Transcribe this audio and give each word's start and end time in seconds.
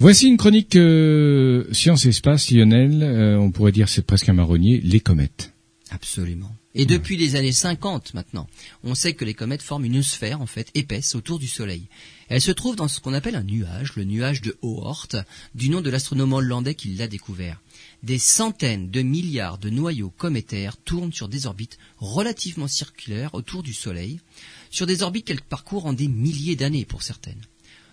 Voici 0.00 0.28
une 0.28 0.38
chronique 0.38 0.76
euh, 0.76 1.70
science 1.74 2.06
et 2.06 2.08
espace, 2.08 2.50
Lionel. 2.50 3.02
Euh, 3.02 3.38
on 3.38 3.50
pourrait 3.50 3.70
dire 3.70 3.90
c'est 3.90 4.00
presque 4.00 4.30
un 4.30 4.32
marronnier, 4.32 4.80
les 4.80 5.00
comètes. 5.00 5.52
Absolument. 5.90 6.56
Et 6.74 6.86
depuis 6.86 7.18
les 7.18 7.36
années 7.36 7.52
50 7.52 8.14
maintenant, 8.14 8.46
on 8.82 8.94
sait 8.94 9.12
que 9.12 9.26
les 9.26 9.34
comètes 9.34 9.60
forment 9.60 9.84
une 9.84 10.02
sphère 10.02 10.40
en 10.40 10.46
fait 10.46 10.70
épaisse 10.72 11.14
autour 11.14 11.38
du 11.38 11.48
Soleil. 11.48 11.82
Elle 12.30 12.40
se 12.40 12.50
trouve 12.50 12.76
dans 12.76 12.88
ce 12.88 12.98
qu'on 12.98 13.12
appelle 13.12 13.36
un 13.36 13.42
nuage, 13.42 13.94
le 13.94 14.04
nuage 14.04 14.40
de 14.40 14.56
Oort, 14.62 15.08
du 15.54 15.68
nom 15.68 15.82
de 15.82 15.90
l'astronome 15.90 16.32
hollandais 16.32 16.74
qui 16.74 16.94
l'a 16.94 17.06
découvert. 17.06 17.60
Des 18.02 18.18
centaines 18.18 18.90
de 18.90 19.02
milliards 19.02 19.58
de 19.58 19.68
noyaux 19.68 20.14
cométaires 20.16 20.78
tournent 20.78 21.12
sur 21.12 21.28
des 21.28 21.44
orbites 21.44 21.76
relativement 21.98 22.68
circulaires 22.68 23.34
autour 23.34 23.62
du 23.62 23.74
Soleil, 23.74 24.18
sur 24.70 24.86
des 24.86 25.02
orbites 25.02 25.26
qu'elles 25.26 25.42
parcourent 25.42 25.84
en 25.84 25.92
des 25.92 26.08
milliers 26.08 26.56
d'années 26.56 26.86
pour 26.86 27.02
certaines. 27.02 27.42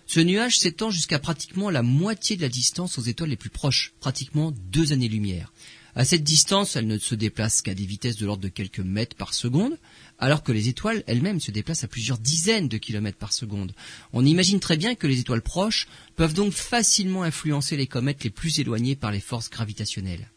Ce 0.08 0.20
nuage 0.20 0.58
s'étend 0.58 0.90
jusqu'à 0.90 1.18
pratiquement 1.18 1.68
la 1.68 1.82
moitié 1.82 2.34
de 2.36 2.40
la 2.40 2.48
distance 2.48 2.96
aux 2.96 3.02
étoiles 3.02 3.28
les 3.28 3.36
plus 3.36 3.50
proches, 3.50 3.92
pratiquement 4.00 4.52
deux 4.52 4.92
années-lumière. 4.92 5.52
À 5.94 6.06
cette 6.06 6.24
distance, 6.24 6.76
elles 6.76 6.86
ne 6.86 6.96
se 6.96 7.14
déplacent 7.14 7.60
qu'à 7.60 7.74
des 7.74 7.84
vitesses 7.84 8.16
de 8.16 8.24
l'ordre 8.24 8.42
de 8.42 8.48
quelques 8.48 8.80
mètres 8.80 9.16
par 9.16 9.34
seconde, 9.34 9.78
alors 10.18 10.42
que 10.42 10.50
les 10.50 10.68
étoiles 10.68 11.04
elles-mêmes 11.06 11.40
se 11.40 11.50
déplacent 11.50 11.84
à 11.84 11.88
plusieurs 11.88 12.16
dizaines 12.16 12.68
de 12.68 12.78
kilomètres 12.78 13.18
par 13.18 13.34
seconde. 13.34 13.74
On 14.14 14.24
imagine 14.24 14.60
très 14.60 14.78
bien 14.78 14.94
que 14.94 15.06
les 15.06 15.20
étoiles 15.20 15.42
proches 15.42 15.88
peuvent 16.16 16.32
donc 16.32 16.54
facilement 16.54 17.22
influencer 17.22 17.76
les 17.76 17.86
comètes 17.86 18.24
les 18.24 18.30
plus 18.30 18.60
éloignées 18.60 18.96
par 18.96 19.12
les 19.12 19.20
forces 19.20 19.50
gravitationnelles. 19.50 20.30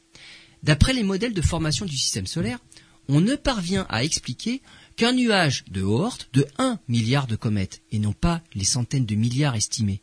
D'après 0.63 0.91
les 0.91 1.03
modèles 1.03 1.33
de 1.33 1.41
formation 1.41 1.85
du 1.85 1.95
système 1.95 2.27
solaire, 2.27 2.59
on 3.07 3.21
ne 3.21 3.35
parvient 3.35 3.85
à 3.89 4.03
expliquer 4.03 4.61
qu'un 4.95 5.13
nuage 5.13 5.65
de 5.69 5.81
Oort 5.81 6.17
de 6.33 6.45
1 6.57 6.79
milliard 6.87 7.27
de 7.27 7.35
comètes, 7.35 7.81
et 7.91 7.99
non 7.99 8.13
pas 8.13 8.41
les 8.53 8.65
centaines 8.65 9.05
de 9.05 9.15
milliards 9.15 9.55
estimés. 9.55 10.01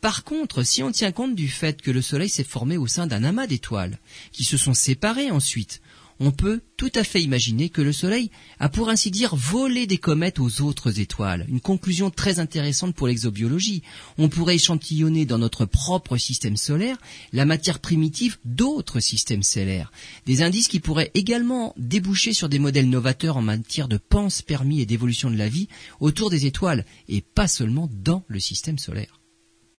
Par 0.00 0.24
contre, 0.24 0.62
si 0.62 0.82
on 0.82 0.92
tient 0.92 1.12
compte 1.12 1.34
du 1.34 1.48
fait 1.48 1.82
que 1.82 1.90
le 1.90 2.00
Soleil 2.00 2.30
s'est 2.30 2.44
formé 2.44 2.78
au 2.78 2.86
sein 2.86 3.06
d'un 3.06 3.22
amas 3.22 3.46
d'étoiles, 3.46 3.98
qui 4.32 4.44
se 4.44 4.56
sont 4.56 4.74
séparées 4.74 5.30
ensuite, 5.30 5.82
on 6.20 6.30
peut 6.30 6.60
tout 6.76 6.92
à 6.94 7.02
fait 7.02 7.22
imaginer 7.22 7.70
que 7.70 7.80
le 7.80 7.92
Soleil 7.92 8.30
a 8.58 8.68
pour 8.68 8.90
ainsi 8.90 9.10
dire 9.10 9.34
volé 9.34 9.86
des 9.86 9.98
comètes 9.98 10.38
aux 10.38 10.60
autres 10.60 11.00
étoiles. 11.00 11.46
Une 11.48 11.60
conclusion 11.60 12.10
très 12.10 12.38
intéressante 12.38 12.94
pour 12.94 13.06
l'exobiologie. 13.06 13.82
On 14.18 14.28
pourrait 14.28 14.56
échantillonner 14.56 15.24
dans 15.24 15.38
notre 15.38 15.64
propre 15.64 16.18
système 16.18 16.58
solaire 16.58 16.98
la 17.32 17.46
matière 17.46 17.78
primitive 17.78 18.38
d'autres 18.44 19.00
systèmes 19.00 19.42
stellaires. 19.42 19.92
Des 20.26 20.42
indices 20.42 20.68
qui 20.68 20.80
pourraient 20.80 21.10
également 21.14 21.74
déboucher 21.78 22.34
sur 22.34 22.50
des 22.50 22.58
modèles 22.58 22.90
novateurs 22.90 23.38
en 23.38 23.42
matière 23.42 23.88
de 23.88 23.96
pense 23.96 24.42
permis 24.42 24.80
et 24.80 24.86
d'évolution 24.86 25.30
de 25.30 25.36
la 25.36 25.48
vie 25.48 25.68
autour 26.00 26.30
des 26.30 26.44
étoiles, 26.46 26.84
et 27.08 27.22
pas 27.22 27.48
seulement 27.48 27.88
dans 27.92 28.24
le 28.28 28.40
système 28.40 28.78
solaire. 28.78 29.19